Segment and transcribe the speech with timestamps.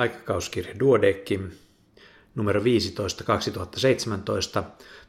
[0.00, 1.50] aikakauskirja Duodeckim,
[2.34, 4.64] numero 15 2017,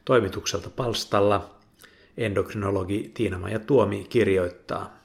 [0.06, 1.56] toimitukselta Palstalla,
[2.17, 4.98] endokrinologi Tiina-Maja Tuomi kirjoittaa.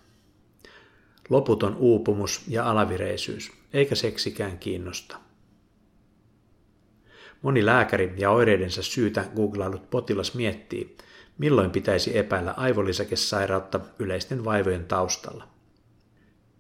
[1.28, 5.16] Loputon uupumus ja alavireisyys, eikä seksikään kiinnosta.
[7.42, 10.96] Moni lääkäri ja oireidensa syytä googlailut potilas miettii,
[11.38, 15.48] milloin pitäisi epäillä aivolisäkesairautta yleisten vaivojen taustalla.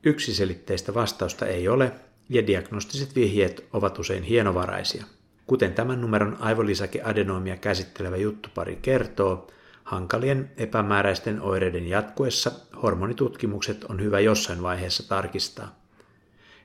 [0.02, 1.92] Yksiselitteistä vastausta ei ole,
[2.28, 5.04] ja diagnostiset vihjeet ovat usein hienovaraisia.
[5.46, 9.46] Kuten tämän numeron aivolisäkeadenoomia käsittelevä juttupari kertoo,
[9.84, 12.52] hankalien epämääräisten oireiden jatkuessa
[12.82, 15.80] hormonitutkimukset on hyvä jossain vaiheessa tarkistaa.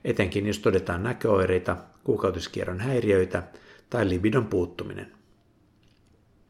[0.04, 3.42] Etenkin jos todetaan näköoireita, kuukautiskierron häiriöitä
[3.90, 5.12] tai libidon puuttuminen.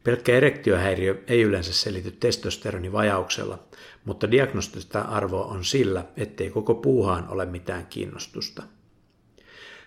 [0.05, 3.59] Pelkkä erektiohäiriö ei yleensä selity testosteronivajauksella,
[4.05, 8.63] mutta diagnostista arvoa on sillä, ettei koko puuhaan ole mitään kiinnostusta.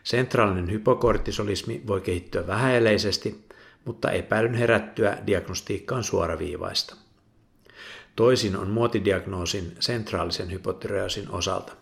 [0.06, 3.46] Sentraalinen hypokortisolismi voi kehittyä vähäeleisesti,
[3.86, 6.96] mutta epäilyn herättyä diagnostiikka on suoraviivaista.
[8.16, 11.74] Toisin on muotidiagnoosin sentraalisen hypotyreosin osalta.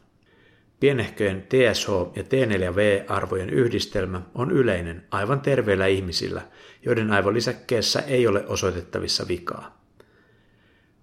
[0.80, 6.42] Pienehköjen TSH- ja T4V-arvojen yhdistelmä on yleinen aivan terveillä ihmisillä,
[6.86, 9.84] joiden aivolisäkkeessä ei ole osoitettavissa vikaa.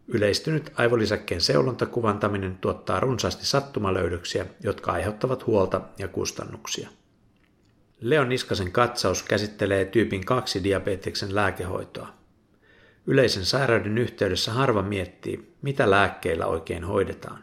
[0.09, 6.89] Yleistynyt aivolisäkkeen seulontakuvantaminen tuottaa runsaasti sattumalöydöksiä, jotka aiheuttavat huolta ja kustannuksia.
[8.01, 12.09] Leon Niskasen katsaus käsittelee tyypin 2 diabeteksen lääkehoitoa.
[13.06, 17.39] Yleisen sairauden yhteydessä harva miettii, mitä lääkkeillä oikein hoidetaan.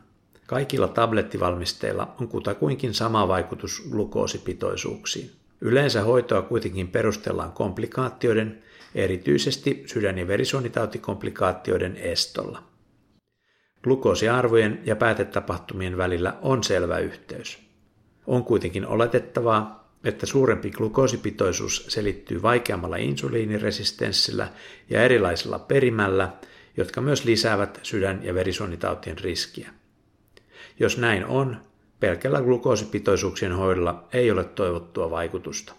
[0.48, 5.32] Kaikilla tablettivalmisteilla on kutakuinkin sama vaikutus glukoosipitoisuuksiin.
[5.62, 8.64] Yleensä hoitoa kuitenkin perustellaan komplikaatioiden,
[8.96, 12.64] erityisesti sydän- ja verisuonitautikomplikaatioiden estolla.
[13.84, 17.60] Glukoosiarvojen ja päätetapahtumien välillä on selvä yhteys.
[18.28, 24.48] On kuitenkin oletettavaa, että suurempi glukoosipitoisuus selittyy vaikeammalla insuliiniresistenssillä
[24.90, 26.34] ja erilaisilla perimällä,
[26.78, 29.70] jotka myös lisäävät sydän- ja verisuonitautien riskiä.
[30.80, 31.58] Jos näin on,
[32.00, 35.74] pelkällä glukoosipitoisuuksien hoidolla ei ole toivottua vaikutusta.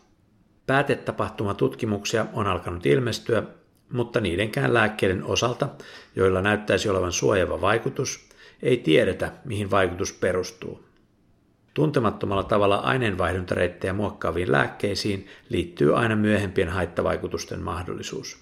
[0.67, 3.43] Päätetapahtumatutkimuksia on alkanut ilmestyä,
[3.93, 5.69] mutta niidenkään lääkkeiden osalta,
[6.17, 8.28] joilla näyttäisi olevan suojava vaikutus,
[8.62, 10.88] ei tiedetä, mihin vaikutus perustuu.
[11.78, 18.39] Tuntemattomalla tavalla aineenvaihduntareittejä muokkaaviin lääkkeisiin liittyy aina myöhempien haittavaikutusten mahdollisuus.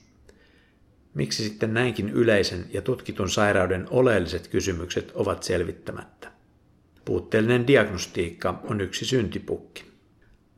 [1.14, 6.28] Miksi sitten näinkin yleisen ja tutkitun sairauden oleelliset kysymykset ovat selvittämättä?
[7.04, 9.84] Puutteellinen diagnostiikka on yksi syntipukki.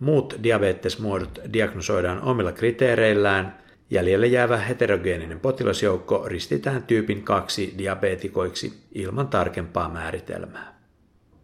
[0.01, 3.59] Muut diabetesmuodot diagnosoidaan omilla kriteereillään,
[3.91, 10.78] jäljelle jäävä heterogeeninen potilasjoukko ristitään tyypin 2 diabetikoiksi ilman tarkempaa määritelmää.